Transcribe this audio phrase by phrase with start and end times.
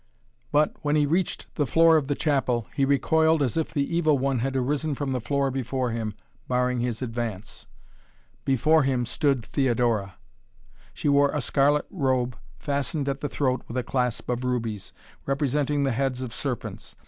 [0.51, 4.17] But, when he reached the floor of the chapel, he recoiled as if the Evil
[4.17, 6.15] One had arisen from the floor before him,
[6.47, 7.67] barring his advance.
[8.43, 10.15] Before him stood Theodora.
[10.91, 14.91] She wore a scarlet robe, fastened at the throat with a clasp of rubies,
[15.27, 16.95] representing the heads of serpents.